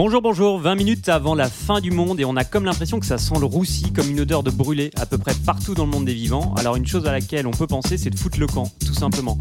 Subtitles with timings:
[0.00, 3.06] Bonjour, bonjour, 20 minutes avant la fin du monde et on a comme l'impression que
[3.06, 5.90] ça sent le roussi comme une odeur de brûlé à peu près partout dans le
[5.90, 6.54] monde des vivants.
[6.56, 9.38] Alors une chose à laquelle on peut penser c'est de foutre le camp, tout simplement.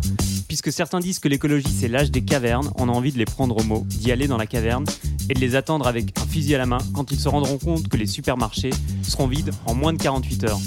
[0.48, 3.56] Puisque certains disent que l'écologie c'est l'âge des cavernes, on a envie de les prendre
[3.56, 4.86] au mot, d'y aller dans la caverne
[5.30, 7.88] et de les attendre avec un fusil à la main quand ils se rendront compte
[7.88, 8.72] que les supermarchés
[9.04, 10.60] seront vides en moins de 48 heures.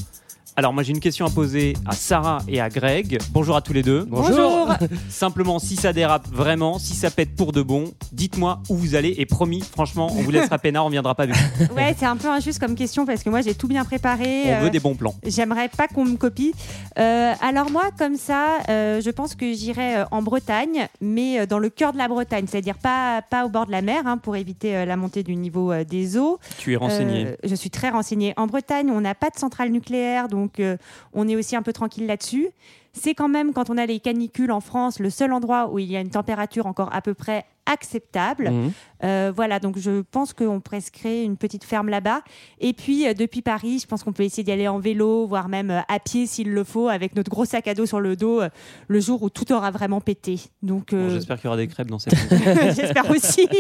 [0.57, 3.19] Alors moi j'ai une question à poser à Sarah et à Greg.
[3.31, 4.05] Bonjour à tous les deux.
[4.09, 4.69] Bonjour.
[5.09, 9.15] Simplement si ça dérape vraiment, si ça pète pour de bon, dites-moi où vous allez
[9.19, 11.37] et promis, franchement, on vous laissera peinard, on viendra pas vite.
[11.77, 14.45] Ouais, c'est un peu injuste comme question parce que moi j'ai tout bien préparé.
[14.47, 15.15] On euh, veut des bons plans.
[15.25, 16.55] J'aimerais pas qu'on me copie.
[16.99, 21.71] Euh, alors moi, comme ça, euh, je pense que j'irai en Bretagne, mais dans le
[21.71, 24.85] cœur de la Bretagne, c'est-à-dire pas, pas au bord de la mer, hein, pour éviter
[24.85, 26.39] la montée du niveau des eaux.
[26.59, 27.27] Tu es renseigné.
[27.27, 28.35] Euh, je suis très renseignée.
[28.37, 30.77] En Bretagne, on n'a pas de centrale nucléaire, donc euh,
[31.13, 32.49] on est aussi un peu tranquille là-dessus.
[32.93, 35.91] C'est quand même, quand on a les canicules en France, le seul endroit où il
[35.91, 38.51] y a une température encore à peu près acceptable.
[38.51, 38.73] Mhm.
[39.03, 42.21] Euh, voilà, donc je pense qu'on pourrait se créer une petite ferme là-bas.
[42.61, 45.49] Et puis, euh, depuis Paris, je pense qu'on peut essayer d'y aller en vélo, voire
[45.49, 48.17] même euh, à pied s'il le faut, avec notre gros sac à dos sur le
[48.17, 48.49] dos, euh,
[48.89, 50.39] le jour où tout aura vraiment pété.
[50.63, 52.15] Donc, Bon, J'espère qu'il y aura des crêpes dans cette.
[52.77, 53.49] j'espère aussi.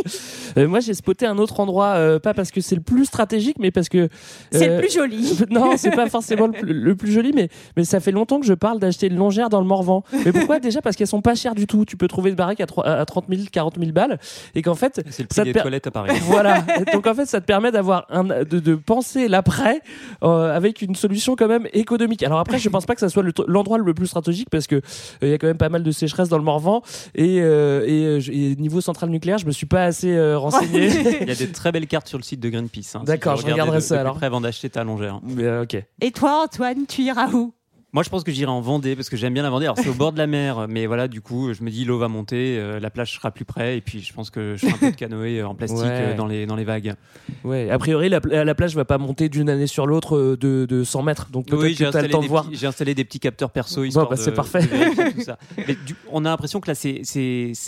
[0.56, 3.56] Euh, moi, j'ai spoté un autre endroit, euh, pas parce que c'est le plus stratégique,
[3.61, 4.08] mais parce que.
[4.50, 5.38] C'est le plus joli.
[5.50, 8.46] Non, c'est pas forcément le plus, le plus joli, mais, mais ça fait longtemps que
[8.46, 10.02] je parle d'acheter une longère dans le Morvan.
[10.24, 10.58] Mais pourquoi?
[10.58, 11.84] Déjà parce qu'elles sont pas chères du tout.
[11.84, 14.18] Tu peux trouver une baraque à, trois- à 30 000, 40 000 balles.
[14.56, 16.19] Et qu'en fait, C'est le Ça te des per- toilettes à Paris.
[16.25, 16.64] voilà.
[16.92, 19.81] Donc en fait, ça te permet d'avoir un, de, de penser l'après
[20.23, 22.23] euh, avec une solution quand même économique.
[22.23, 24.81] Alors après, je pense pas que ça soit l'endroit le plus stratégique parce que euh,
[25.23, 26.83] il y a quand même pas mal de sécheresse dans le Morvan
[27.14, 30.89] et, euh, et, niveau centrale nucléaire, je me suis pas assez euh, renseigné.
[31.23, 32.96] Il y a des très belles cartes sur le site de Greenpeace.
[32.96, 34.17] hein, D'accord, je regarderai de- ça, de alors.
[34.17, 35.20] près avant d'acheter ta longère.
[35.23, 35.77] Mais, euh, ok.
[36.01, 37.52] Et toi, Antoine, tu iras où?
[37.92, 39.64] Moi, je pense que j'irai en Vendée parce que j'aime bien la Vendée.
[39.67, 41.98] Alors, c'est au bord de la mer, mais voilà, du coup, je me dis l'eau
[41.98, 44.73] va monter, euh, la plage sera plus près, et puis je pense que je ferai
[44.74, 45.89] un peu de canoë euh, en plastique Ouais.
[45.90, 46.95] euh, dans les dans les vagues.
[47.42, 47.68] Ouais.
[47.68, 50.84] A priori, la, la plage va pas monter d'une année sur l'autre euh, de, de
[50.84, 51.30] 100 mètres.
[51.33, 52.45] Donc peut-être Oui, t'as le installé, temps des de voir.
[52.46, 54.61] petits- j'ai installé des petits capteurs perso histoire bah, c'est parfait.
[54.62, 55.36] de vérifier tout ça.
[55.57, 57.02] Mais du- on a l'impression que là, c'est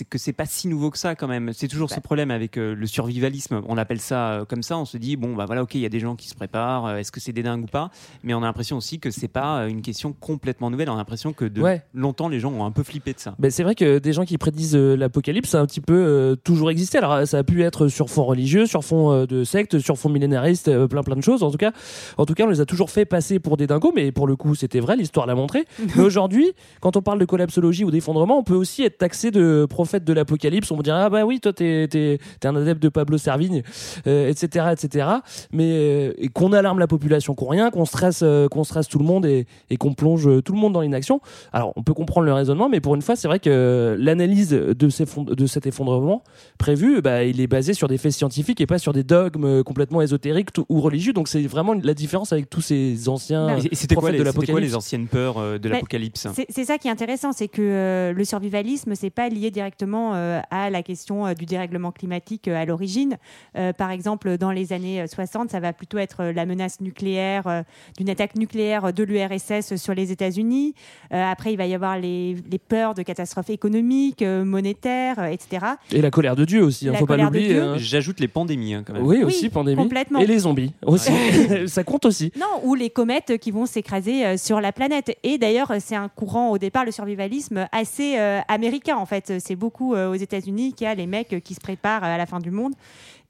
[0.09, 1.53] que c'est pas si nouveau que ça quand même.
[1.53, 3.61] C'est toujours ce problème avec le survivalisme.
[3.67, 4.79] On appelle ça comme ça.
[4.79, 6.91] On se dit bon bah voilà, ok, il y a des gens qui se préparent.
[6.97, 7.91] Est-ce que c'est des dingues ou pas?
[8.23, 10.91] Mais on a l'impression aussi que c'est pas une question complètement nouvelle.
[10.91, 11.83] On a l'impression que de Ouais.
[11.95, 13.35] longtemps les gens ont un peu flippé de ça.
[13.39, 15.95] Ben, c'est vrai que des gens qui prédisent euh, l'apocalypse, ça a un petit peu
[15.95, 16.99] euh, toujours existé.
[16.99, 20.09] Alors ça a pu être sur fond religieux, sur fond euh, de secte, sur fond
[20.09, 21.43] millénariste, euh, plein plein de choses.
[21.43, 21.73] En tout cas,
[22.19, 24.37] en tout cas, on les a toujours fait passer pour des dingos, mais pour le
[24.37, 25.65] coup, c'était vrai, l'histoire l'a montré.
[25.97, 29.67] mais aujourd'hui, quand on parle de collapsologie ou d'effondrement, on peut aussi être taxé de
[29.69, 30.71] prophète de l'apocalypse.
[30.71, 33.63] On me dirait ah bah oui, toi t'es t'es t'es un adepte de Pablo Servigne,
[34.07, 35.07] euh, etc etc.
[35.53, 38.99] Mais euh, et qu'on alarme la population, qu'on rien, qu'on stresse euh, qu'on stresse tout
[38.99, 41.21] le monde et, et qu'on plonge euh, tout le monde dans l'inaction.
[41.53, 44.89] Alors, on peut comprendre le raisonnement, mais pour une fois, c'est vrai que l'analyse de,
[44.89, 46.25] ces de cet effondrement
[46.59, 50.03] prévu, bah, il est basé sur des faits scientifiques et pas sur des dogmes complètement
[50.03, 51.13] ésotériques ou religieux.
[51.13, 54.25] Donc, c'est vraiment la différence avec tous ces anciens Bah, Et c'était quoi, prophètes les,
[54.25, 54.71] de c'était quoi l'apocalypse.
[54.73, 58.13] les anciennes peurs euh, de Mais l'apocalypse C'est ça qui est intéressant, c'est que euh,
[58.13, 62.61] le survivalisme, c'est pas lié directement euh, à la question euh, du dérèglement climatique euh,
[62.61, 63.19] à l'origine.
[63.57, 66.81] Euh, par exemple, dans les années euh, 60, ça va plutôt être euh, la menace
[66.81, 67.63] nucléaire, euh,
[67.99, 70.75] d'une attaque nucléaire de l'URSS sur les États-Unis.
[71.13, 75.27] Euh, après, il va y avoir les, les peurs de catastrophes économiques, euh, monétaires, euh,
[75.27, 75.67] etc.
[75.93, 77.55] Et la colère de Dieu aussi, il La faut pas colère de l'oublier.
[77.55, 77.63] Dieu.
[77.63, 77.75] hein.
[77.79, 79.05] J'ajoute les pandémies hein, quand même.
[79.05, 79.77] Oui, Oui, aussi, pandémie.
[79.83, 80.21] complètement.
[80.21, 81.13] Et les zombies aussi.
[81.67, 82.33] ça compte aussi.
[82.39, 85.17] Non, ou les comètes qui vont s'écraser euh, sur la planète.
[85.23, 89.35] Et d'ailleurs, c'est un courant au départ, le survivalisme, assez euh, américain en fait.
[89.39, 92.27] C'est beaucoup euh, aux États-Unis qu'il y a les mecs qui se préparent à la
[92.27, 92.73] fin du monde.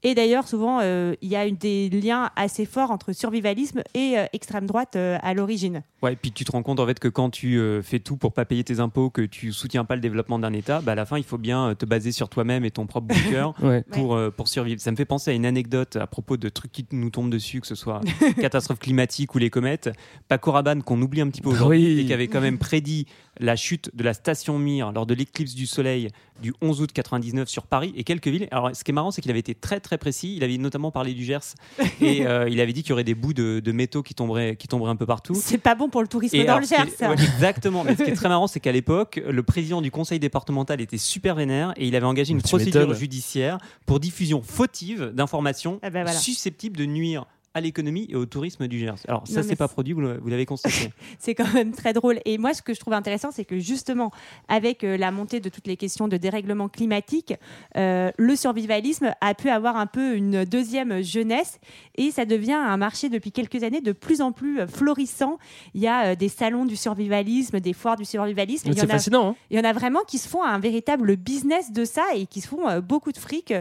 [0.03, 4.17] Et d'ailleurs, souvent, euh, il y a une- des liens assez forts entre survivalisme et
[4.17, 5.81] euh, extrême droite euh, à l'origine.
[6.01, 8.17] Ouais, et puis tu te rends compte en fait que quand tu euh, fais tout
[8.17, 10.95] pour pas payer tes impôts, que tu soutiens pas le développement d'un État, bah à
[10.95, 13.83] la fin il faut bien te baser sur toi-même et ton propre bunker Ouais.
[13.91, 14.81] pour euh, pour survivre.
[14.81, 17.61] Ça me fait penser à une anecdote à propos de trucs qui nous tombent dessus,
[17.61, 18.01] que ce soit
[18.41, 19.89] catastrophe climatique ou les comètes.
[20.27, 21.99] Paco Rabanne qu'on oublie un petit peu aujourd'hui Oui.
[22.01, 23.07] et qui avait quand même prédit
[23.39, 26.09] la chute de la station Mir lors de l'éclipse du Soleil
[26.41, 28.47] du 11 août 99 sur Paris et quelques villes.
[28.51, 30.35] Alors, ce qui est marrant, c'est qu'il avait été très très précis.
[30.35, 31.39] Il avait notamment parlé du Gers
[32.01, 34.55] et euh, il avait dit qu'il y aurait des bouts de, de métaux qui tomberaient,
[34.55, 35.35] qui tomberaient un peu partout.
[35.35, 36.85] C'est pas bon pour le tourisme Et dans alors, le Gers.
[36.87, 37.09] est- ça.
[37.09, 37.83] ouais, exactement.
[37.83, 40.97] Mais ce qui est très marrant, c'est qu'à l'époque, le président du conseil départemental était
[40.97, 46.03] super vénère et il avait engagé une procédure judiciaire pour diffusion fautive d'informations Ah ben
[46.03, 46.17] voilà.
[46.19, 48.95] susceptibles de nuire à l'économie et au tourisme du Gers.
[49.07, 50.91] Alors ça, c'est pas produit, vous l'avez constaté.
[51.19, 52.19] c'est quand même très drôle.
[52.25, 54.11] Et moi, ce que je trouve intéressant, c'est que justement,
[54.47, 57.33] avec euh, la montée de toutes les questions de dérèglement climatique,
[57.77, 61.59] euh, le survivalisme a pu avoir un peu une deuxième jeunesse
[61.95, 65.37] et ça devient un marché depuis quelques années de plus en plus euh, florissant.
[65.75, 68.67] Il y a euh, des salons du survivalisme, des foires du survivalisme.
[68.69, 69.29] Il y, C'est en a, fascinant.
[69.29, 69.35] hein.
[69.51, 72.41] il y en a vraiment qui se font un véritable business de ça et qui
[72.41, 73.53] se font euh, beaucoup de fric.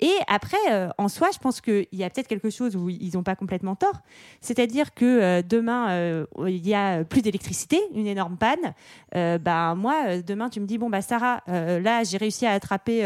[0.00, 3.12] Et après, euh, en soi, je pense qu'il y a peut-être quelque chose où ils
[3.14, 4.02] n'ont pas complètement tort.
[4.40, 8.74] C'est-à-dire que euh, demain, euh, il y a plus d'électricité, une énorme panne.
[9.14, 12.52] Euh, bah, moi, euh, demain, tu me dis, bon, bah, Sarah, là, j'ai réussi à
[12.52, 13.04] attraper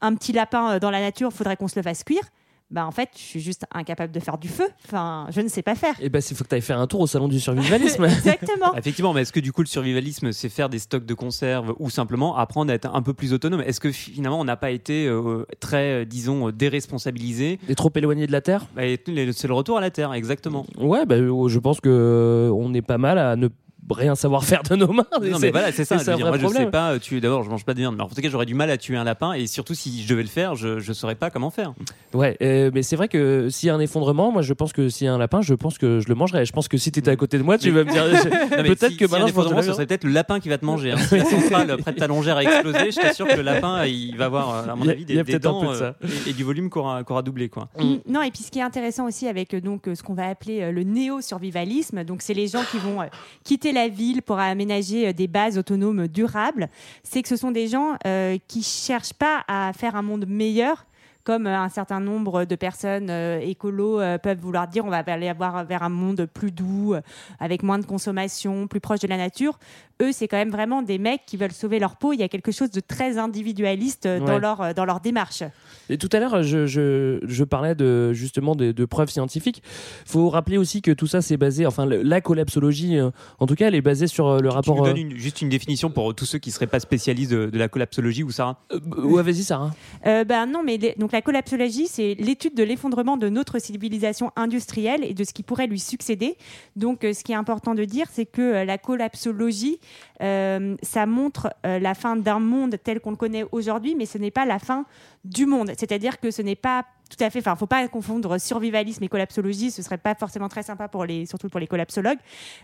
[0.00, 2.22] un petit lapin dans la nature, faudrait qu'on se le fasse cuire.
[2.70, 4.68] Bah, en fait, je suis juste incapable de faire du feu.
[4.84, 5.94] Enfin, je ne sais pas faire.
[6.00, 8.04] Et ben, il faut que tu ailles faire un tour au salon du survivalisme.
[8.20, 8.74] Exactement.
[8.76, 11.90] Effectivement, mais est-ce que du coup le survivalisme, c'est faire des stocks de conserves ou
[11.90, 13.60] simplement apprendre à être un peu plus autonome?
[13.60, 17.58] Est-ce que finalement on n'a pas été euh, très, euh, disons, euh, déresponsabilisé?
[17.68, 18.66] Et trop éloigné de la Terre?
[18.76, 20.64] Bah, C'est le retour à la Terre, exactement.
[20.78, 23.48] Ouais, bah, je pense que on est pas mal à ne
[23.98, 25.06] rien savoir faire de nos mains.
[25.30, 25.96] Non mais voilà, c'est ça.
[25.98, 26.64] je un dire, vrai moi, je problème.
[26.64, 27.20] sais pas tuer.
[27.20, 28.96] D'abord, je mange pas de viande, mais en tout cas, j'aurais du mal à tuer
[28.96, 31.74] un lapin et surtout si je devais le faire, je je saurais pas comment faire.
[32.14, 34.88] Ouais, euh, mais c'est vrai que s'il y a un effondrement, moi je pense que
[34.88, 36.44] s'il y a un lapin, je pense que je le mangerais.
[36.46, 38.30] Je pense que si tu étais à côté de moi, tu Mais- vas me dire.
[38.50, 40.40] Peut-être si- que si un maintenant je pense effondrement, que ce serait peut-être le lapin
[40.40, 40.92] qui va te manger.
[40.92, 40.96] hein.
[40.98, 44.16] Si la centrale près de ta longère a explosé, je t'assure que le lapin, il
[44.16, 45.76] va avoir, euh, à mon avis, il y a des, des peut-être un dents de
[45.76, 45.84] ça.
[46.04, 47.68] euh, et, et du volume qu'aura qu'aura doublé, quoi.
[48.08, 50.26] Non, et puis ce qui est intéressant aussi avec euh, donc euh, ce qu'on va
[50.28, 50.82] appeler euh, le
[51.30, 53.06] néo-survivalisme, donc c'est les gens qui vont euh,
[53.44, 56.68] quitter la ville pour aménager euh, des bases autonomes durables,
[57.02, 60.86] c'est que ce sont des gens euh, qui cherchent pas à faire un monde meilleur.
[61.24, 64.98] Comme euh, un certain nombre de personnes euh, écolos euh, peuvent vouloir dire, on va
[65.06, 66.94] aller avoir vers un monde plus doux,
[67.38, 69.58] avec moins de consommation, plus proche de la nature.
[70.02, 72.14] Eux, c'est quand même vraiment des mecs qui veulent sauver leur peau.
[72.14, 74.40] Il y a quelque chose de très individualiste euh, dans Ouais.
[74.40, 75.42] leur euh, dans leur démarche.
[75.90, 79.62] Et tout à l'heure, je, je, je parlais de, justement de, de preuves scientifiques.
[80.06, 83.66] faut rappeler aussi que tout ça, c'est basé, enfin, la collapsologie, euh, en tout cas,
[83.68, 84.76] elle est basée sur euh, le Tu rapport.
[84.76, 87.46] nous euh, donnes une- juste une définition pour tous ceux qui seraient pas spécialistes de,
[87.50, 89.70] de la collapsologie ou Sarah euh, ouais, vas-y, Sarah.
[90.06, 94.32] Euh, ben non, mais les- donc la collapsologie, c'est l'étude de l'effondrement de notre civilisation
[94.36, 96.36] industrielle et de ce qui pourrait lui succéder.
[96.76, 99.78] Donc, euh, ce qui est important de dire, c'est que euh, la collapsologie,
[100.22, 104.30] euh, ça montre la fin d'un monde tel qu'on le connaît aujourd'hui, mais ce n'est
[104.30, 104.84] pas la fin
[105.24, 105.72] du monde.
[105.78, 107.40] C'est-à-dire que ce n'est pas tout à fait.
[107.40, 109.70] Enfin, faut pas confondre survivalisme et collapsologie.
[109.70, 112.18] Ce serait pas forcément très sympa pour les, surtout pour les collapsologues.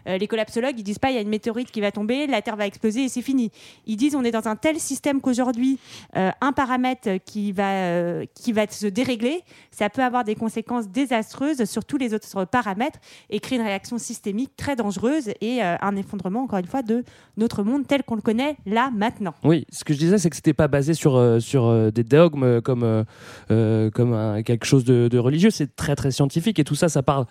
[0.08, 2.40] Euh, les collapsologues, ils disent pas il y a une météorite qui va tomber, la
[2.42, 3.50] Terre va exploser et c'est fini.
[3.86, 5.78] Ils disent on est dans un tel système qu'aujourd'hui,
[6.16, 10.88] euh, un paramètre qui va, euh, qui va se dérégler, ça peut avoir des conséquences
[10.88, 12.98] désastreuses sur tous les autres paramètres
[13.30, 17.04] et créer une réaction systémique très dangereuse et un effondrement, encore une fois, de
[17.36, 19.34] notre monde tel qu'on le connaît là, maintenant.
[19.44, 23.04] Oui, ce que je disais, c'est que c'était pas basé sur, sur des dogmes comme,
[23.48, 25.50] comme un- quelque chose de, religieux.
[25.50, 27.26] C'est très très scientifique et tout ça, ça parle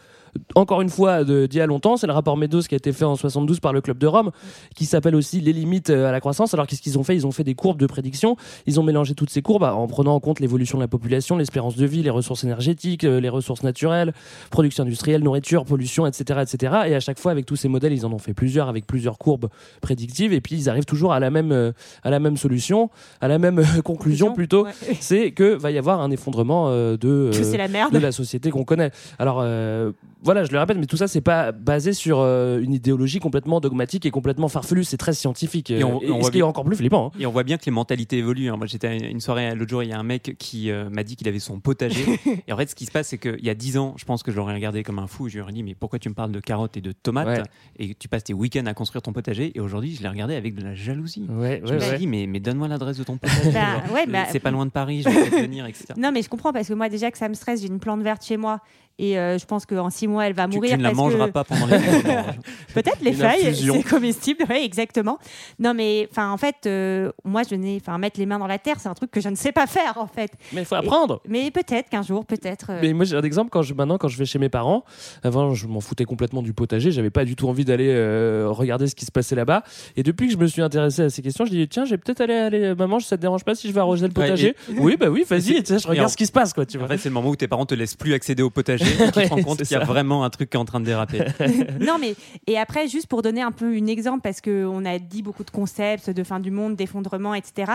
[0.56, 1.98] encore une fois d'il y a longtemps.
[1.98, 4.32] C'est le rapport Meadows qui a été fait en 72 par le Club de Rome,
[4.76, 6.54] qui s'appelle aussi les limites à la croissance.
[6.54, 7.16] Alors qu'est-ce qu'ils ont fait?
[7.16, 8.38] Ils ont fait des courbes de prédiction.
[8.66, 11.76] Ils ont mélangé toutes ces courbes en prenant en compte l'évolution de la population, l'espérance
[11.76, 14.14] de vie, les ressources énergétiques, euh, les ressources naturelles,
[14.52, 16.74] production industrielle, nourriture, pollution, etc., etc.
[16.88, 19.18] Et à chaque fois, avec tous ces modèles, ils en ont fait plusieurs avec plusieurs
[19.18, 19.50] courbes
[19.82, 20.34] prédictives.
[20.34, 21.72] Et puis ils arrivent toujours à la même, euh,
[22.04, 22.90] à la même solution,
[23.22, 24.66] à la même euh, conclusion plutôt.
[24.66, 24.72] Ouais.
[25.00, 27.94] C'est que va y avoir un effondrement de, la merde.
[27.94, 28.92] de la société qu'on connaît.
[29.20, 29.92] Alors euh,
[30.26, 33.60] voilà, je le répète, mais tout ça c'est pas basé sur euh, une idéologie complètement
[33.62, 34.84] dogmatique et complètement farfelue.
[34.84, 35.72] C'est très scientifique.
[35.72, 37.08] Et on- Euh, on ce voit qui est bien- encore plus flippant.
[37.16, 37.18] hein.
[37.20, 38.50] Et on voit bien que les mentalités évoluent.
[38.50, 38.58] hein.
[38.58, 41.04] Moi, j'étais à une soirée l'autre jour, il y a un mec qui euh, m'a
[41.04, 42.04] dit qu'il avait son potager.
[42.48, 44.24] et en fait, ce qui se passe, c'est qu'il y a 10 ans, je pense
[44.24, 45.30] que je l'aurais regardé comme un fou.
[45.30, 47.44] Je lui aurais dit, mais pourquoi tu me parles de carottes et de tomates Ouais.
[47.80, 49.52] et tu passes tes week-ends à construire ton potager?
[49.56, 51.28] Et aujourd'hui, je l'ai regardé avec de la jalousie.
[51.30, 51.98] Ouais, Je ouais, me suis ouais.
[52.00, 53.52] dit, mais, mais donne-moi l'adresse de ton potager.
[53.52, 55.86] Bah, bah- c'est pas loin de Paris, je vais venir, etc.
[55.98, 58.02] Non, mais je comprends parce que moi, déjà que ça me stresse, j'ai une plante
[58.02, 58.60] verte chez moi
[58.98, 60.72] et euh, je pense qu'en six mois, elle va Tu, mourir.
[60.72, 61.32] tu ne la mangeras que...
[61.32, 61.78] pas pendant les
[62.74, 65.18] Peut-être les Une feuilles, c'est comestible, oui, exactement.
[65.60, 68.58] Non, mais enfin, en fait, euh, moi, je n'ai, enfin, mettre les mains dans la
[68.60, 70.32] terre, c'est un truc que je ne sais pas faire, en fait.
[70.54, 71.22] Mais il faut apprendre.
[71.28, 72.68] Mais peut-être qu'un jour, peut-être.
[72.72, 74.84] euh, Mais moi j'ai un exemple quand je maintenant quand je vais chez mes parents.
[75.24, 78.88] Avant je m'en foutais complètement du potager, j'avais pas du tout envie d'aller euh, regarder
[78.88, 79.64] ce qui se passait là-bas.
[79.96, 81.98] Et depuis que je me suis intéressé à ces questions, je dis tiens, je vais
[81.98, 84.56] peut-être aller, aller maman, ça te dérange pas si je vais arroser le Ouais, potager?
[84.78, 85.64] Oui, bah oui, vas-y.
[85.66, 86.90] je regarde ce qui se passe quoi, tu En vois.
[86.90, 89.12] fait, c'est le moment où tes parents te laissent plus accéder au potager et tu
[89.12, 91.26] te rends compte qu'il y a vraiment un truc qui est en train de déraper.
[91.80, 92.16] non, mais
[92.48, 95.52] et après, juste pour donner un peu un exemple, parce qu'on a dit beaucoup de
[95.52, 97.72] concepts de fin du monde, d'effondrement, etc.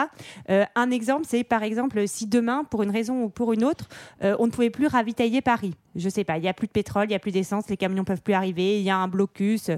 [0.49, 3.89] Euh, un exemple, c'est par exemple si demain, pour une raison ou pour une autre,
[4.23, 5.75] euh, on ne pouvait plus ravitailler Paris.
[5.97, 7.77] Je sais pas, il y a plus de pétrole, il y a plus d'essence, les
[7.77, 9.71] camions peuvent plus arriver, il y a un blocus,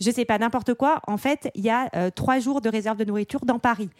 [0.00, 1.00] je sais pas, n'importe quoi.
[1.06, 3.90] En fait, il y a euh, trois jours de réserve de nourriture dans Paris.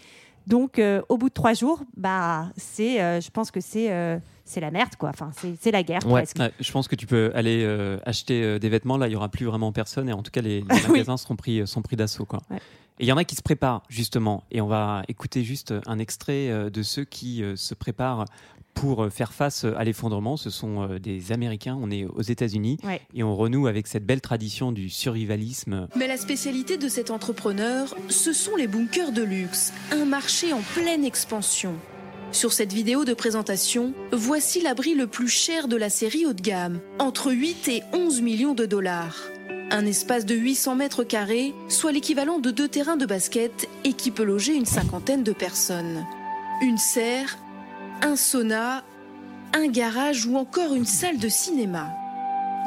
[0.47, 4.95] Donc, au bout de trois jours, bah, c'est, je pense que c'est c'est la merde,
[4.99, 5.09] quoi.
[5.11, 6.23] Enfin, c'est- la guerre Ouais.
[6.23, 6.39] presque.
[6.39, 8.97] Ouais, je pense que tu peux aller euh, acheter euh, des vêtements.
[8.97, 10.09] Là, il y aura plus vraiment personne.
[10.09, 10.91] Et en tout cas, les, les Oui.
[10.93, 12.25] magasins seront pris, sont pris d'assaut.
[12.27, 12.41] Quoi.
[12.51, 12.59] Ouais.
[13.01, 14.45] Et il y en a qui se préparent, justement.
[14.53, 18.25] Et on va écouter juste un extrait euh, de ceux qui euh, se préparent
[18.75, 20.37] pour euh, faire face à l'effondrement.
[20.37, 21.77] Ce sont euh, des Américains.
[21.81, 22.79] On est aux États-Unis.
[22.85, 23.01] Ouais.
[23.15, 25.89] Et on renoue avec cette belle tradition du survivalisme.
[25.97, 30.61] Mais la spécialité de cet entrepreneur, ce sont les bunkers de luxe, un marché en
[30.75, 31.75] pleine expansion.
[32.35, 36.43] Sur cette vidéo de présentation, voici l'abri le plus cher de la série haut de
[36.43, 39.17] gamme, entre 8 et 11 millions de dollars.
[39.71, 44.11] Un espace de 800 mètres carrés, soit l'équivalent de deux terrains de basket et qui
[44.11, 46.05] peut loger une cinquantaine de personnes.
[46.61, 47.39] Une serre,
[48.03, 48.83] un sauna,
[49.53, 51.93] un garage ou encore une salle de cinéma.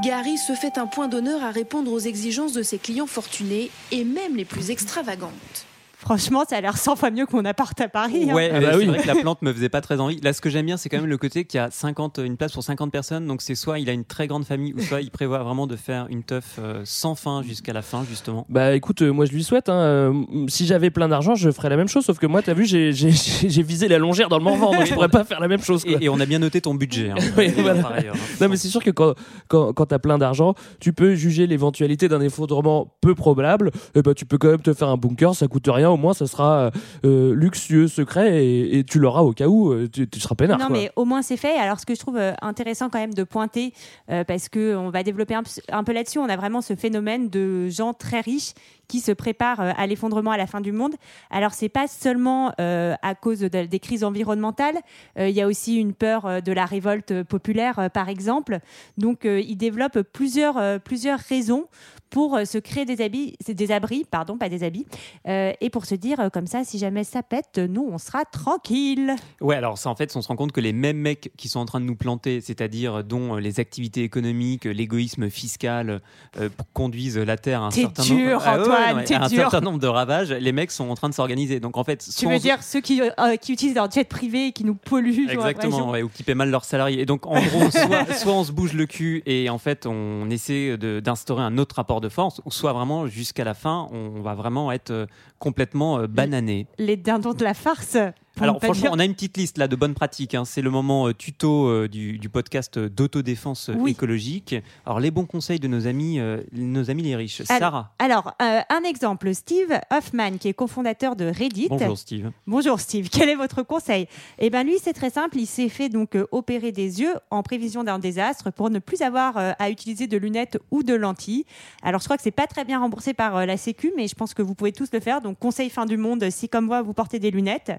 [0.01, 4.05] Gary se fait un point d'honneur à répondre aux exigences de ses clients fortunés et
[4.05, 5.66] même les plus extravagantes.
[6.07, 8.29] Franchement, ça a l'air 100 fois mieux que mon appart à Paris.
[8.29, 8.33] hein.
[8.33, 8.85] Ouais, Ah bah c'est oui.
[8.85, 10.21] vrai que la plante me faisait pas très envie.
[10.21, 12.37] Là, ce que j'aime bien, c'est quand même le côté qu'il y a 50, une
[12.37, 13.27] place pour 50 personnes.
[13.27, 15.75] Donc, c'est soit il a une très grande famille, ou soit il prévoit vraiment de
[15.75, 18.45] faire une teuf euh, sans fin jusqu'à la fin, justement.
[18.47, 19.67] Bah écoute, euh, moi je lui souhaite.
[19.67, 20.13] hein, euh,
[20.47, 22.05] si j'avais plein d'argent, je ferais la même chose.
[22.05, 24.85] Sauf que moi, t'as vu, j'ai- j'ai j'ai visé la longère dans le Morvan, donc
[24.85, 25.83] je pourrais pas faire la même chose.
[25.83, 25.93] quoi.
[25.99, 27.09] Et, et on a bien noté ton budget.
[27.11, 27.15] hein.
[27.37, 27.81] Oui, voilà.
[27.81, 28.15] par ailleurs.
[28.39, 29.13] Non, mais c'est sûr que quand,
[29.49, 33.71] quand, quand tu as plein d'argent, tu peux juger l'éventualité d'un effondrement peu probable.
[33.93, 35.96] Et bah, tu peux quand même te faire un bunker, ça coûte rien.
[35.97, 36.69] Au moins, ça sera
[37.05, 39.71] euh, luxueux, secret, et, et tu l'auras au cas où.
[39.71, 40.59] euh, Tu, tu seras peinard.
[40.59, 40.77] Non, quoi.
[40.77, 41.57] mais au moins c'est fait.
[41.57, 43.73] Alors, ce que je trouve euh, intéressant quand même de pointer,
[44.11, 45.33] euh, parce que on va développer
[45.71, 48.53] un peu là-dessus, on a vraiment ce phénomène de gens très riches
[48.87, 50.93] qui se préparent euh, à l'effondrement à la fin du monde.
[51.29, 54.77] Alors, c'est pas seulement euh, à cause de- des crises environnementales.
[55.19, 58.59] Euh, Il y a aussi une peur de la révolte populaire, par exemple.
[58.97, 61.65] Donc, ils développent plusieurs, plusieurs raisons
[62.09, 64.85] pour se créer des, habits, des abris, pardon, pas des habits,
[65.27, 69.13] et pour se dire comme ça, si jamais ça pète, nous, on sera tranquille.
[69.41, 71.59] Ouais, alors ça, en fait, on se rend compte que les mêmes mecs qui sont
[71.59, 76.01] en train de nous planter, c'est-à-dire dont les activités économiques, l'égoïsme fiscal,
[76.39, 79.37] euh, conduisent la Terre à un certain dur, nombre, Ah ouais, Antoine, ouais, un dur.
[79.37, 81.59] certain nombre de ravages, les mecs sont en train de s'organiser.
[81.59, 84.51] Donc en fait, Tu veux dire ceux qui, euh, qui utilisent leur jet privé et
[84.51, 87.01] qui nous polluent Exactement, ouais, ou qui paient mal leurs salariés.
[87.01, 90.29] Et donc, en gros, soit, soit on se bouge le cul et en fait, on
[90.29, 94.33] essaie d'instaurer un autre rapport de force, ou soit vraiment, jusqu'à la fin, on va
[94.33, 95.05] vraiment être euh,
[95.39, 96.67] complètement euh, banané.
[96.77, 97.97] Les dindons de la farce.
[98.37, 100.35] Pour Alors franchement, dire- on a une petite liste là de bonnes pratiques.
[100.35, 100.45] hein.
[100.45, 103.91] C'est le moment euh, tuto euh, du, du podcast euh, d'autodéfense Oui.
[103.91, 104.55] écologique.
[104.85, 107.41] Alors les bons conseils de nos amis, euh, nos amis les riches.
[107.49, 111.67] Alors, Sarah, Alors, un exemple, Steve Hoffman, qui est cofondateur de Reddit.
[111.69, 112.31] bonjour Steve.
[112.45, 114.07] Bonjour Steve, quel est votre conseil?
[114.39, 117.83] Eh bien lui, c'est très simple, il s'est fait donc opérer des yeux en prévision
[117.83, 121.45] d'un désastre pour ne plus avoir à utiliser de lunettes ou de lentilles.
[121.83, 124.33] Alors je crois que c'est pas très bien remboursé par la Sécu, mais je pense
[124.33, 125.21] que vous pouvez tous le faire.
[125.21, 127.71] Donc conseil fin du monde, si comme moi vous portez des lunettes,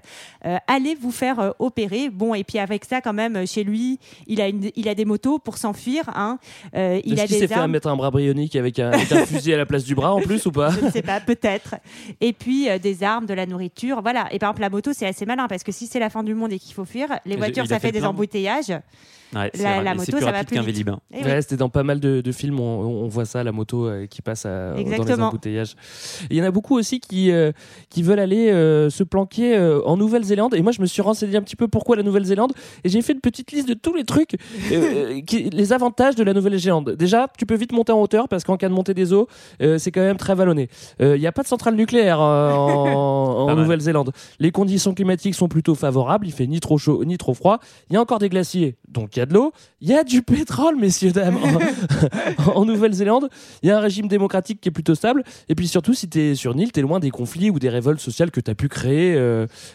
[0.49, 2.09] euh, allez vous faire euh, opérer.
[2.09, 5.05] Bon et puis avec ça quand même, chez lui, il a une, il a des
[5.05, 6.03] motos pour s'enfuir.
[6.15, 6.39] Hein.
[6.75, 7.71] Euh, il Est-ce a qu'il s'est des fait armes.
[7.71, 10.19] mettre un bras bryonique avec un, avec un fusil à la place du bras en
[10.21, 10.71] plus ou pas?
[10.71, 11.75] Je ne sais pas, peut-être.
[12.19, 14.27] Et puis euh, des armes, de la nourriture, voilà.
[14.33, 16.33] Et par exemple, la moto, c'est assez malin parce que si c'est la fin du
[16.33, 18.73] monde et qu'il faut fuir, les voitures, ça fait fait des embouteillages.
[19.35, 20.77] Ouais, La- moto, plus ça va plus qu'un vite.
[20.77, 20.89] Vélib.
[21.13, 21.23] Eh oui.
[21.23, 24.07] Ouais, c'était dans pas mal de, de films, on, on voit ça, la moto euh,
[24.07, 25.27] qui passe à- dans les Exactement.
[25.27, 25.75] embouteillages.
[26.31, 27.51] Il y en a beaucoup aussi qui, euh,
[27.91, 30.38] qui veulent aller euh, se planquer euh, en Nouvelle-Zélande.
[30.55, 32.53] Et moi, je me suis renseigné un petit peu pourquoi la Nouvelle-Zélande.
[32.83, 34.37] Et j'ai fait une petite liste de tous les trucs, euh,
[35.17, 36.95] euh, qui- les avantages de la Nouvelle-Zélande.
[36.97, 39.27] Déjà, tu peux vite monter en hauteur parce qu'en cas de montée des eaux,
[39.61, 40.69] euh, c'est quand même très vallonné.
[41.01, 43.53] Euh, Il n'y a pas de centrale nucléaire en.
[43.59, 44.11] Nouvelle-Zélande.
[44.39, 46.25] Les conditions climatiques sont plutôt favorables.
[46.27, 47.59] Il fait ni trop chaud ni trop froid.
[47.89, 49.51] Il y a encore des glaciers, donc il y a de l'eau.
[49.81, 51.37] Il y a du pétrole, messieurs, dames,
[52.45, 53.29] en, en Nouvelle-Zélande.
[53.63, 55.23] Il y a un régime démocratique qui est plutôt stable.
[55.49, 57.59] Et puis surtout, si tu es sur une île, tu es loin des conflits ou
[57.59, 59.13] des révoltes sociales que tu as pu créer,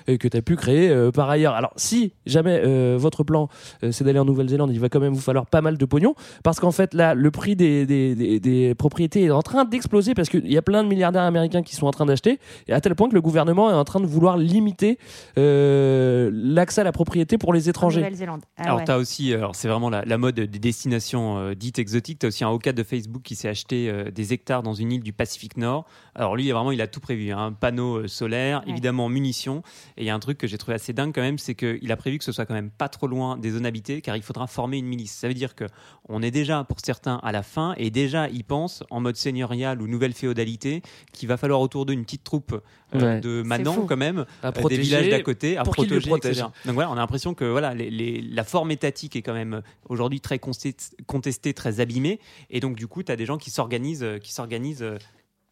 [0.07, 1.55] et que as pu créer euh, par ailleurs.
[1.55, 3.49] Alors, si jamais euh, votre plan,
[3.83, 6.15] euh, c'est d'aller en Nouvelle-Zélande, il va quand même vous falloir pas mal de pognon.
[6.43, 10.15] Parce qu'en fait, là, le prix des, des, des- des propriétés est en train d'exploser
[10.15, 12.39] parce qu'il y a plein de milliardaires américains qui sont en train d'acheter.
[12.69, 14.99] Et à tel point que le gouvernement est en train de vouloir limiter
[15.39, 18.01] euh, l'accès à la propriété pour les étrangers.
[18.01, 18.43] Nouvelle-Zélande.
[18.57, 18.85] Ah alors, ouais.
[18.85, 22.19] tu as aussi, alors c'est vraiment la, la mode des destinations euh, dites exotiques.
[22.19, 24.91] Tu as aussi un haut de Facebook qui s'est acheté euh, des hectares dans une
[24.93, 25.85] île du Pacifique Nord.
[26.15, 28.71] Alors, lui, vraiment, il a tout prévu un panneau euh, solaire, Ouais.
[28.73, 29.63] évidemment, munitions.
[29.97, 31.91] Et il y a un truc que j'ai trouvé assez dingue quand même, c'est qu'il
[31.91, 34.23] a prévu que ce soit quand même pas trop loin des zones habitées, car il
[34.23, 35.13] faudra former une milice.
[35.13, 35.65] Ça veut dire que
[36.09, 39.81] on est déjà, pour certains, à la fin, et déjà, ils pensent en mode seigneurial
[39.81, 40.83] ou nouvelle féodalité,
[41.13, 42.53] qu'il va falloir autour d'eux une petite troupe
[42.95, 43.21] euh, Ouais.
[43.21, 46.43] de manants, quand même, À euh, des protéger villages d'à côté, à pour protéger, etc.
[46.65, 49.55] Donc voilà, on a l'impression que voilà, les- les- la forme étatique est quand même
[49.55, 50.39] euh, aujourd'hui très
[51.07, 52.21] contestée, très abîmée,
[52.51, 54.85] et donc du coup, tu as des gens qui s'organisent, qui s'organisent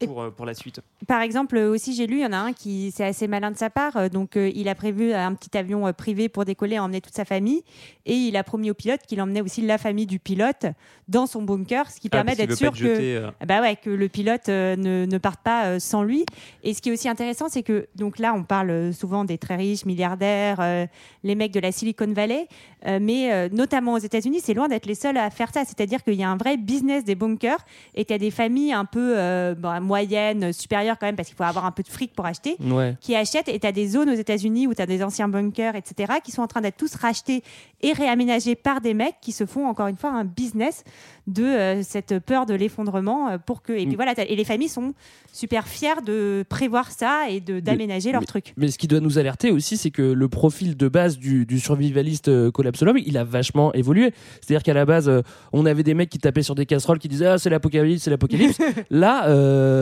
[0.07, 0.79] pour, euh, pour la suite.
[1.07, 3.51] Par exemple, euh, aussi, j'ai lu, il y en a un qui, c'est assez malin
[3.51, 3.97] de sa part.
[3.97, 7.13] euh, Donc, euh, il a prévu un petit avion euh, privé pour décoller, emmener toute
[7.15, 7.63] sa famille.
[8.05, 10.65] Et il a promis au pilote qu'il emmenait aussi la famille du pilote
[11.07, 12.77] dans son bunker, ce qui Ah, permet d'être sûr que.
[12.77, 16.25] jeté, euh, Bah ouais, que le pilote euh, ne, ne parte pas euh, sans lui.
[16.63, 19.55] Et ce qui est aussi intéressant, c'est que donc là, on parle souvent des très
[19.55, 20.85] riches, milliardaires, euh,
[21.23, 22.47] les mecs de la Silicon Valley,
[22.87, 25.63] euh, mais euh, notamment aux États-Unis, c'est loin d'être les seuls à faire ça.
[25.65, 27.63] C'est-à-dire qu'il y a un vrai business des bunkers
[27.95, 29.55] et tu as des familles un peu euh,
[29.93, 32.55] bon, moyennes, supérieures quand même, parce qu'il faut avoir un peu de fric pour acheter
[32.59, 32.95] Ouais.
[33.01, 35.75] qui achètent et tu as des zones aux États-Unis où tu as des anciens bunkers,
[35.75, 37.43] etc., qui sont en train d'être tous rachetés
[37.81, 40.83] et réaménagés par des mecs qui se font encore une fois un business
[41.27, 43.95] de euh, cette peur de l'effondrement euh, pour que et puis Mm.
[43.95, 44.93] voilà et les familles sont
[45.31, 48.53] super fiers de prévoir ça et de d'aménager leur truc.
[48.57, 51.59] Mais ce qui doit nous alerter aussi, c'est que le profil de base du, du
[51.59, 54.13] survivaliste euh, collapsologue, il a vachement évolué.
[54.41, 55.21] C'est-à-dire qu'à la base, euh,
[55.53, 58.09] on avait des mecs qui tapaient sur des casseroles, qui disaient ah c'est l'apocalypse, c'est
[58.11, 58.57] l'apocalypse.
[58.89, 59.23] là,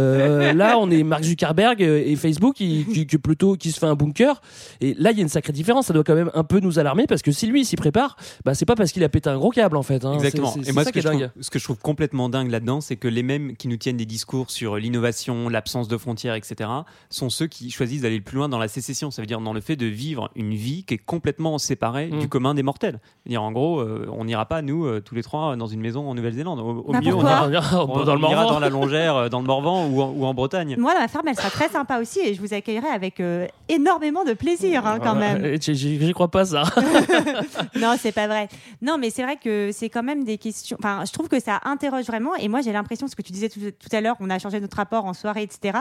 [0.01, 3.85] euh, là, on est Mark Zuckerberg et Facebook qui, qui, qui plutôt qui se fait
[3.85, 4.41] un bunker.
[4.81, 5.87] Et là, il y a une sacrée différence.
[5.87, 8.15] Ça doit quand même un peu nous alarmer parce que si lui il s'y prépare,
[8.45, 10.03] bah c'est pas parce qu'il a pété un gros câble en fait.
[10.05, 10.13] hein.
[10.13, 10.47] Exactement.
[10.47, 11.29] C'est- c'est- Et c'est moi, ça ce qui que, est je dingue.
[11.29, 13.97] trouve, ce que je trouve complètement dingue là-dedans, c'est que les mêmes qui nous tiennent
[13.97, 16.69] des discours sur l'innovation, l'absence de frontières, etc.,
[17.09, 19.11] sont ceux qui choisissent d'aller le plus loin dans la sécession.
[19.11, 22.19] Ça veut dire dans le fait de vivre une vie qui est complètement séparée Mm.
[22.19, 22.99] du commun des mortels.
[23.23, 26.09] C'est-à-dire, en gros, euh, on n'ira pas, nous, euh, tous les trois, dans une maison
[26.09, 26.59] en Nouvelle-Zélande.
[26.59, 28.59] Au, au Bah, mieux, on pourquoi ira, On ira on- dans le on ira dans
[28.59, 30.75] la Longère, euh, dans le Morvan ou en, ou en Bretagne.
[30.77, 34.23] Moi, ma ferme, elle sera très sympa aussi et je vous accueillerai avec euh, énormément
[34.23, 35.43] de plaisir hein, quand même.
[35.43, 36.63] Euh, J'y crois pas ça.
[37.75, 38.49] non, c'est pas vrai.
[38.81, 40.77] Non, mais c'est vrai que c'est quand même des questions.
[40.79, 42.35] Enfin, je trouve que ça interroge vraiment.
[42.35, 44.59] Et moi, j'ai l'impression, ce que tu disais tout, tout à l'heure, on a changé
[44.59, 45.79] notre rapport en soirée, etc.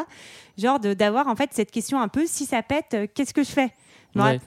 [0.58, 3.50] Genre d'avoir en fait cette question un peu si ça pète, euh, qu'est-ce que je
[3.50, 3.70] fais?
[4.14, 4.40] Ouais.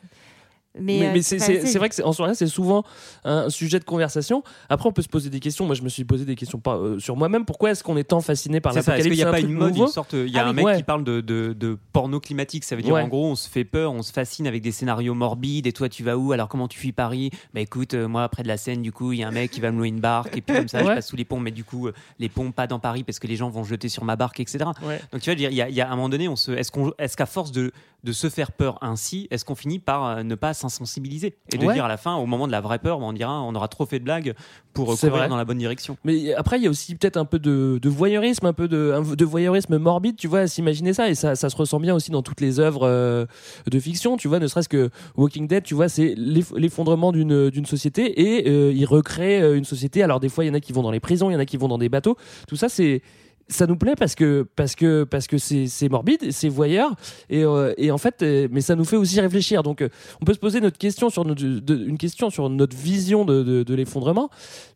[0.80, 2.84] Mais, Mais, euh, mais c'est vrai que en soirée, c'est souvent
[3.24, 4.44] un sujet de conversation.
[4.70, 5.66] Après, on peut se poser des questions.
[5.66, 7.46] Moi, je me suis posé des questions par- euh, sur moi-même.
[7.46, 9.52] Pourquoi est-ce qu'on est tant fasciné par ça, est-ce l'apocalypse qu'il n'y a pas une
[9.54, 10.78] mode, une sorte, il y a Ah un mec Ouais.
[10.78, 13.02] qui parle de, de, de porno climatique, ça veut dire Ouais.
[13.02, 15.90] en gros on se fait peur, on se fascine avec des scénarios morbides, et toi
[15.90, 16.32] tu vas où?
[16.32, 17.30] Alors comment tu fuis Paris?
[17.54, 19.52] Bah écoute, euh, moi près de la Seine, du coup il y a un mec
[19.52, 21.40] qui va me louer une barque, et puis comme ça je passe sous les ponts,
[21.40, 23.90] mais du coup euh, les ponts pas dans Paris parce que les gens vont jeter
[23.90, 24.66] sur ma barque, etc.
[24.84, 25.02] Ouais.
[25.12, 26.94] Donc tu vas dire, il y y a un moment donné, on se, est-ce qu'on,
[26.98, 27.72] est-ce qu'à force de,
[28.04, 31.74] de se faire peur ainsi, est-ce qu'on finit par ne pas s'insensibiliser et de Ouais.
[31.74, 33.68] dire à la fin, au moment de la vraie peur, bah, on dira, on aura
[33.68, 34.34] trop fait de blagues
[34.74, 35.98] pour courir dans la bonne direction.
[36.04, 39.26] Mais après, il y a aussi peut-être un peu de, de voyeurisme, un peu de,
[39.26, 41.10] voyeurisme morbide, tu vois, à s'imaginer ça.
[41.10, 43.26] Et ça, ça se ressent bien aussi dans toutes les œuvres euh,
[43.70, 47.50] de fiction, tu vois, ne serait-ce que Walking Dead, tu vois, c'est l'eff- l'effondrement d'une
[47.50, 50.02] d'une société et euh, il recrée euh, une société.
[50.04, 51.40] Alors, des fois, il y en a qui vont dans les prisons, il y en
[51.40, 52.18] a qui vont dans des bateaux.
[52.48, 53.02] Tout ça, c'est.
[53.50, 56.92] Ça nous plaît parce que parce que parce que c'est c'est morbide, c'est voyeur
[57.30, 59.90] et, euh, et en fait euh, mais ça nous fait aussi réfléchir donc euh,
[60.22, 63.44] on peut se poser notre question sur notre, de- une question sur notre vision de,
[63.44, 64.30] de, de l'effondrement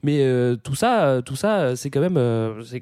[0.04, 0.22] mais
[0.64, 2.20] tout ça, tout ça, c'est quand même,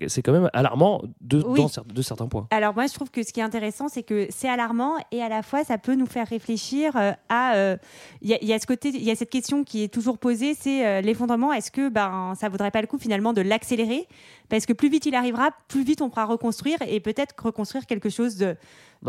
[0.07, 1.59] c'est quand même alarmant de, Oui.
[1.59, 2.47] dans de certains points.
[2.51, 5.29] Alors moi, je trouve que ce qui est intéressant, c'est que c'est alarmant et à
[5.29, 6.91] la fois, ça peut nous faire réfléchir
[7.29, 7.75] à.
[8.21, 9.87] Il y, a- il y a ce côté, il y a cette question qui est
[9.93, 11.53] toujours posée, c'est l'effondrement.
[11.53, 14.07] Est-ce que ben ça vaudrait pas le coup finalement de l'accélérer?
[14.49, 18.09] Parce que plus vite il arrivera, plus vite on pourra reconstruire et peut-être reconstruire quelque
[18.09, 18.55] chose de,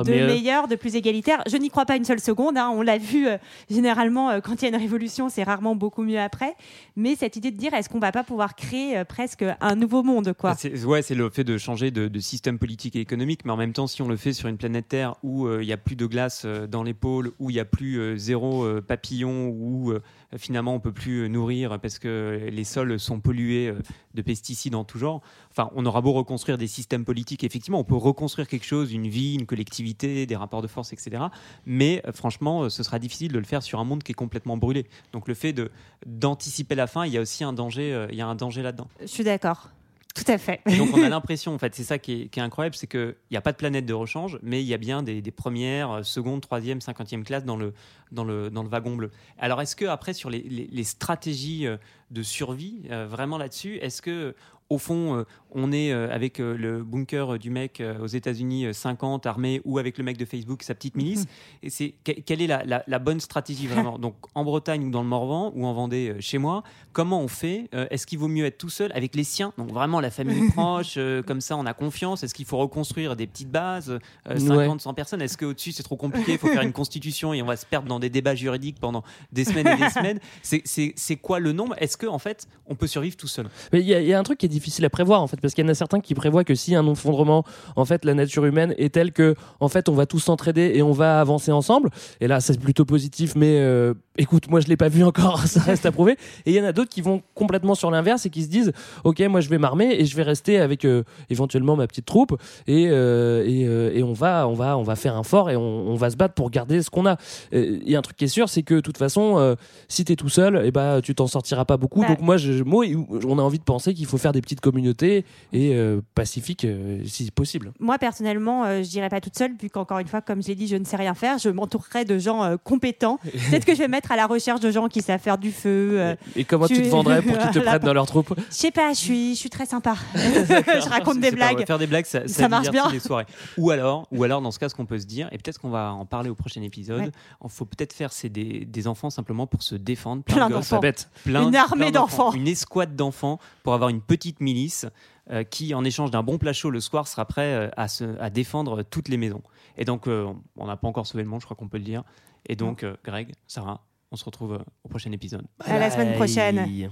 [0.04, 1.42] de mais, euh, meilleur, de plus égalitaire.
[1.50, 2.56] Je n'y crois pas une seule seconde.
[2.58, 2.70] hein.
[2.74, 3.36] On l'a vu euh,
[3.70, 6.54] généralement euh, quand il y a une révolution, c'est rarement beaucoup mieux après.
[6.96, 10.02] Mais cette idée de dire est-ce qu'on va pas pouvoir créer euh, presque un nouveau
[10.02, 10.50] monde quoi?
[10.52, 13.50] Ah, C'est- Ouais, c'est le fait de changer de, de système politique et économique, mais
[13.52, 15.72] en même temps, si on le fait sur une planète Terre où euh, il n'y
[15.72, 18.64] a plus de glace euh, dans les pôles, où il n'y a plus euh, zéro
[18.64, 20.00] euh, papillon, où euh,
[20.36, 23.74] finalement on peut plus euh, nourrir parce que les sols sont pollués euh,
[24.14, 25.22] de pesticides en tout genre.
[25.50, 29.08] Enfin, on aura beau reconstruire des systèmes politiques, effectivement, on peut reconstruire quelque chose, une
[29.08, 31.22] vie, une collectivité, des rapports de force, etc.
[31.64, 34.14] Mais euh, franchement, euh, ce sera difficile de le faire sur un monde qui est
[34.16, 34.86] complètement brûlé.
[35.12, 35.70] Donc le fait de
[36.06, 38.62] d'anticiper la fin, il y a aussi un danger, euh, il y a un danger
[38.62, 38.88] là-dedans.
[39.00, 39.70] Je suis d'accord.
[40.14, 40.60] Tout à fait.
[40.66, 42.86] Et donc on a l'impression, en fait, c'est ça qui est, qui est incroyable, c'est
[42.86, 45.30] qu'il n'y a pas de planète de rechange, mais il y a bien des, des
[45.30, 47.74] premières, secondes, troisième, cinquantième classes dans le,
[48.12, 49.10] dans le, dans le wagon bleu.
[49.38, 51.66] Alors est-ce que après sur les, les- les stratégies
[52.10, 54.34] de survie, euh, vraiment là-dessus, est-ce que
[54.68, 58.72] au fond, euh, on est euh, avec euh, le bunker du mec aux États-Unis, euh,
[58.72, 61.26] 50 armés, ou avec le mec de Facebook, sa petite milice.
[61.62, 63.98] Et c'est que- quelle est la, la- la bonne stratégie vraiment?
[63.98, 67.68] Donc en Bretagne ou dans le Morvan ou en Vendée chez moi, comment on fait
[67.90, 69.52] Est-ce qu'il vaut mieux être tout seul avec les siens?
[69.58, 72.22] Donc vraiment la famille proche, comme ça on a confiance.
[72.24, 73.98] Est-ce qu'il faut reconstruire des petites bases,
[74.28, 75.22] euh, 50, 100 personnes?
[75.22, 77.88] Est-ce qu'au-dessus c'est trop compliqué Il faut faire une constitution et on va se perdre
[77.88, 79.02] dans des débats juridiques pendant
[79.32, 80.18] des semaines et des semaines?
[80.42, 81.74] C'est- quoi le nombre?
[81.78, 83.48] Est-ce que en fait on peut survivre tout seul?
[83.72, 85.64] Il y, y a un truc qui est difficile à prévoir en fait, parce qu'il
[85.64, 87.44] y en a certains qui prévoient que si un effondrement,
[87.76, 90.82] en fait, la nature humaine est telle que, en fait, on va tous s'entraider et
[90.82, 91.90] on va avancer ensemble.
[92.20, 95.60] Et là, c'est plutôt positif, mais euh, écoute, moi je l'ai pas vu encore, ça
[95.60, 96.16] reste à prouver.
[96.46, 98.72] Et il y en a d'autres qui vont complètement sur l'inverse et qui se disent,
[99.04, 102.40] ok, moi je vais m'armer et je vais rester avec euh, éventuellement ma petite troupe
[102.66, 105.88] et, euh, et, et on va on va on va faire un fort et on,
[105.88, 107.16] on va se battre pour garder ce qu'on a.
[107.52, 109.56] Il y a un truc qui est sûr, c'est que de toute façon,
[109.88, 112.00] si tu es tout seul, et bah tu t'en sortiras pas beaucoup.
[112.00, 112.08] Bah.
[112.08, 112.84] Donc moi, je, moi,
[113.26, 117.02] on a envie de penser qu'il faut faire des petites communautés et euh, pacifiques euh,
[117.04, 117.72] si possible.
[117.80, 120.54] Moi, personnellement, euh, je dirais pas toute seule, vu qu'encore une fois, comme je l'ai
[120.54, 121.38] dit, je ne sais rien faire.
[121.38, 123.18] Je m'entourerai de gens euh, compétents.
[123.50, 125.50] Peut-être que je vais me mettre à la recherche de gens qui savent faire du
[125.50, 125.98] feu.
[126.00, 128.54] euh, et comment tu, tu- te vendrais pour qu'ils te prennent dans leur troupe Je
[128.54, 129.96] sais pas, je suis, je suis très sympa.
[130.14, 131.66] je raconte des pas blagues.
[131.66, 132.88] Faire des blagues, ça, Ça marche bien.
[132.92, 133.26] les soirées.
[133.58, 135.70] Ou alors, ou alors, dans ce cas, ce qu'on peut se dire, et peut-être qu'on
[135.70, 137.10] va en parler au prochain épisode, Ouais.
[137.44, 140.22] il faut peut-être faire c'est des, des enfants simplement pour se défendre.
[140.22, 140.80] Plein gosses, d'enfants.
[140.80, 141.08] bête.
[141.24, 142.32] plein- Une armée plein d'enfants.
[142.32, 144.86] Une escouade d'enfants pour avoir une petite milice
[145.30, 148.18] euh, qui, en échange d'un bon plat chaud le soir, sera prêt euh, à, se,
[148.20, 149.42] à défendre toutes les maisons.
[149.76, 151.84] Et donc, euh, on n'a pas encore sauvé le monde, je crois qu'on peut le
[151.84, 152.02] dire.
[152.48, 155.46] Et donc, euh, Greg, Sarah, on se retrouve euh, au prochain épisode.
[155.64, 156.56] À la semaine prochaine.
[156.56, 156.90] Bye.